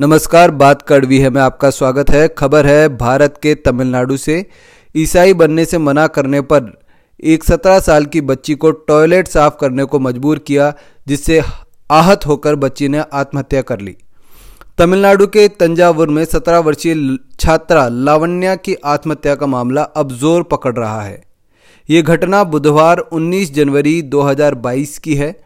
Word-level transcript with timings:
नमस्कार, 0.00 0.50
बात 0.50 0.82
कड़वी 0.82 1.18
है, 1.18 1.30
मैं 1.30 1.42
आपका 1.42 1.70
स्वागत 1.70 2.10
है। 2.10 2.28
खबर 2.28 2.66
है, 2.66 2.88
भारत 2.88 3.34
के 3.42 3.54
तमिलनाडु 3.54 4.16
से 4.16 4.46
ईसाई 4.96 5.32
बनने 5.32 5.64
से 5.64 5.78
मना 5.78 6.06
करने 6.06 6.40
पर 6.40 6.82
एक 7.20 7.44
सत्रह 7.44 7.78
साल 7.80 8.04
की 8.04 8.20
बच्ची 8.20 8.54
को 8.54 8.70
टॉयलेट 8.70 9.28
साफ़ 9.28 9.54
करने 9.60 9.84
को 9.84 9.98
मजबूर 9.98 10.38
किया, 10.38 10.72
जिससे 11.06 11.40
आहत 11.90 12.26
होकर 12.26 12.54
बच्ची 12.54 12.88
ने 12.88 13.04
आत्महत्या 13.12 13.62
कर 13.62 13.80
ली। 13.80 13.96
तमिलनाडु 14.78 15.26
के 15.26 15.48
तंजावुर 15.48 16.08
में 16.08 16.24
सत्रह 16.24 16.58
वर्षीय 16.58 17.18
छात्रा 17.40 17.88
लावण्या 17.88 18.54
की 18.56 18.74
आत्महत्या 18.84 19.34
का 19.34 19.46
मामला 19.46 19.82
अब 19.82 20.12
ज़ोर 20.12 20.42
पकड़ 20.42 20.76
रहा 20.76 21.02
है। 21.02 21.22
ये 21.88 22.02
घटना 22.02 22.44
बुधवार 22.44 22.98
19 22.98 23.54
जनवरी 23.54 24.02
2022 24.02 24.98
की 24.98 25.14
है। 25.14 25.43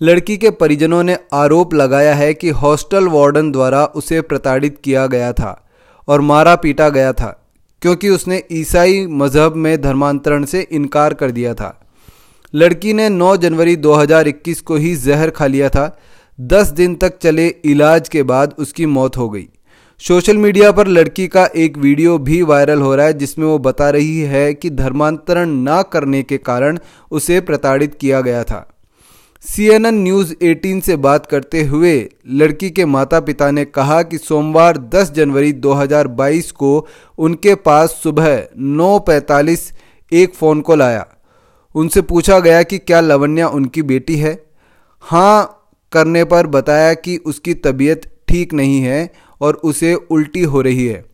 लड़की 0.00 0.36
के 0.36 0.50
परिजनों 0.50 1.02
ने 1.02 1.16
आरोप 1.32 1.72
लगाया 1.74 2.14
है 2.14 2.34
कि 2.34 2.50
हॉस्टल 2.50 3.08
वार्डन 3.08 3.50
द्वारा 3.52 3.84
उसे 3.84 4.20
प्रताड़ित 4.20 4.78
किया 4.84 5.06
गया 5.06 5.32
था 5.32 5.50
और 6.08 6.20
मारा 6.20 6.54
पीटा 6.56 6.88
गया 6.88 7.12
था, 7.12 7.30
क्योंकि 7.82 8.08
उसने 8.08 8.42
ईसाई 8.52 9.06
मज़हब 9.06 9.56
में 9.56 9.80
धर्मांतरण 9.80 10.44
से 10.44 10.60
इनकार 10.72 11.14
कर 11.14 11.30
दिया 11.30 11.54
था। 11.54 11.80
लड़की 12.54 12.92
ने 12.92 13.08
9 13.08 13.36
जनवरी 13.36 13.76
2021 13.76 14.60
को 14.60 14.76
ही 14.76 14.94
जहर 14.96 15.30
खा 15.30 15.46
लिया 15.46 15.68
था। 15.68 15.98
10 16.38 16.70
दिन 16.72 16.94
तक 16.94 17.18
चले 17.18 17.48
इलाज 17.48 18.08
के 18.08 18.22
बाद 18.22 18.54
उसकी 18.58 18.86
मौत 18.86 19.16
हो 19.16 19.28
गई। 19.28 19.48
सोशल 20.00 20.36
मीडिया 20.36 20.72
पर 20.72 20.86
लड़की 20.86 21.28
का 21.28 21.48
एक 21.56 21.78
वीडियो 21.78 22.18
भी 22.18 22.42
वायरल 22.42 22.80
हो 22.80 22.94
रहा 22.94 23.06
है, 23.06 23.12
जिसमें 23.12 23.46
वो 23.46 23.58
बता 23.58 23.90
रही 23.90 24.18
है 24.20 24.52
कि 24.54 24.70
धर्मांतरण 24.70 25.62
न 25.68 25.82
करने 25.92 26.22
के 26.22 26.38
कारण 26.38 26.78
उसे 27.10 27.40
प्रताड़ित 27.40 27.94
किया 27.94 28.20
गया 28.20 28.44
था। 28.44 28.66
सीएनएन 29.44 29.94
न्यूज़ 29.94 30.34
18 30.42 30.80
से 30.80 30.96
बात 30.96 31.26
करते 31.26 31.62
हुए 31.62 32.08
लड़की 32.28 32.70
के 32.70 32.84
माता 32.84 33.20
पिता 33.20 33.50
ने 33.50 33.64
कहा 33.64 34.02
कि 34.02 34.18
सोमवार 34.18 34.78
10 34.78 35.12
जनवरी 35.12 35.52
2022 35.52 36.50
को 36.50 36.86
उनके 37.18 37.54
पास 37.54 37.90
सुबह 38.02 38.42
9:45 38.58 39.72
एक 40.12 40.34
फ़ोन 40.34 40.60
कॉल 40.60 40.82
आया। 40.82 41.06
उनसे 41.74 42.02
पूछा 42.02 42.38
गया 42.38 42.62
कि 42.62 42.78
क्या 42.78 43.00
लवन्या 43.00 43.48
उनकी 43.48 43.82
बेटी 43.82 44.16
है? 44.16 44.42
हाँ 45.00 45.70
करने 45.92 46.24
पर 46.24 46.46
बताया 46.46 46.94
कि 46.94 47.16
उसकी 47.16 47.54
तबीयत 47.54 48.10
ठीक 48.28 48.54
नहीं 48.54 48.80
है 48.80 49.10
और 49.40 49.54
उसे 49.54 49.94
उल्टी 49.94 50.42
हो 50.42 50.60
रही 50.60 50.86
है। 50.86 51.04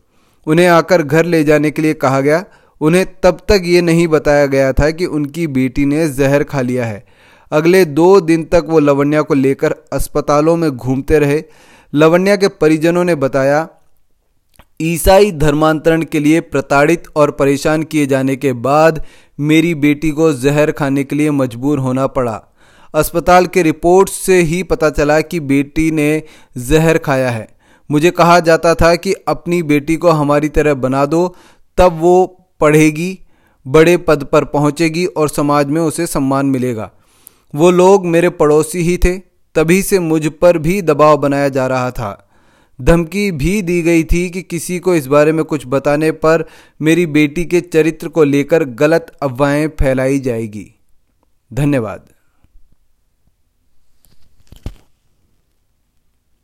उन्हें 0.47 0.67
आकर 0.67 1.01
घर 1.01 1.25
ले 1.25 1.43
जाने 1.43 1.71
के 1.71 1.81
लिए 1.81 1.93
कहा 1.93 2.21
गया। 2.21 2.43
उन्हें 2.81 3.05
तब 3.23 3.37
तक 3.49 3.61
ये 3.65 3.81
नहीं 3.81 4.07
बताया 4.07 4.45
गया 4.45 4.73
था 4.73 4.91
कि 4.91 5.05
उनकी 5.05 5.47
बेटी 5.47 5.85
ने 5.85 6.07
जहर 6.09 6.43
खा 6.43 6.61
लिया 6.61 6.85
है। 6.85 7.14
अगले 7.51 7.85
दो 7.85 8.19
दिन 8.21 8.43
तक 8.43 8.65
वो 8.67 8.79
लवण्या 8.79 9.21
को 9.21 9.33
लेकर 9.33 9.75
अस्पतालों 9.93 10.55
में 10.55 10.69
घूमते 10.71 11.19
रहे। 11.19 11.43
लवण्या 11.93 12.35
के 12.35 12.47
परिजनों 12.47 13.03
ने 13.03 13.15
बताया, 13.15 13.67
ईसाई 14.81 15.31
धर्मांतरण 15.31 16.01
के 16.01 16.19
लिए 16.19 16.39
प्रताड़ित 16.39 17.03
और 17.15 17.31
परेशान 17.31 17.83
किए 17.83 18.05
जाने 18.05 18.35
के 18.35 18.53
बाद 18.53 19.03
मेरी 19.39 19.75
बेटी 19.75 20.11
को 20.11 20.33
जहर 20.33 20.71
खाने 20.71 21.03
के 21.03 21.15
लिए 21.15 21.31
मजबूर 21.31 21.79
होना 21.79 22.07
पड़ा। 22.07 22.41
अस्पताल 22.93 23.45
के 23.45 23.61
रिपोर्ट 23.61 24.09
से 24.09 24.41
ही 24.41 24.63
पता 24.63 24.89
चला 24.89 25.21
कि 25.21 25.39
बेटी 25.39 25.91
ने 25.91 26.23
जहर 26.57 26.97
खाया 26.97 27.29
है। 27.29 27.47
मुझे 27.89 28.11
कहा 28.11 28.39
जाता 28.39 28.75
था 28.75 28.95
कि 28.95 29.13
अपनी 29.27 29.63
बेटी 29.63 29.95
को 29.95 30.09
हमारी 30.09 30.49
तरह 30.49 30.73
बना 30.73 31.05
दो, 31.05 31.35
तब 31.77 31.99
वो 31.99 32.25
पढ़ेगी, 32.59 33.19
बड़े 33.65 33.97
पद 33.97 34.23
पर 34.23 34.45
पहुंचेगी 34.45 35.05
और 35.05 35.29
समाज 35.29 35.67
में 35.67 35.81
उसे 35.81 36.07
सम्मान 36.07 36.45
मिलेगा। 36.45 36.91
वो 37.55 37.71
लोग 37.71 38.05
मेरे 38.05 38.29
पड़ोसी 38.29 38.79
ही 38.79 38.97
थे, 38.97 39.17
तभी 39.55 39.81
से 39.81 39.99
मुझ 39.99 40.27
पर 40.27 40.57
भी 40.57 40.81
दबाव 40.81 41.17
बनाया 41.17 41.49
जा 41.49 41.67
रहा 41.67 41.91
था। 41.91 42.29
धमकी 42.81 43.31
भी 43.31 43.61
दी 43.61 43.81
गई 43.81 44.03
थी 44.03 44.29
कि 44.29 44.41
किसी 44.41 44.79
को 44.79 44.95
इस 44.95 45.07
बारे 45.07 45.31
में 45.31 45.45
कुछ 45.45 45.63
बताने 45.67 46.11
पर 46.11 46.45
मेरी 46.81 47.05
बेटी 47.05 47.45
के 47.45 47.61
चरित्र 47.61 48.07
को 48.07 48.23
लेकर 48.23 48.63
गलत 48.63 49.17
अफवाहें 49.21 49.67
फैलाई 49.67 50.19
जाएगी। 50.19 50.71
धन्यवाद। 51.53 52.09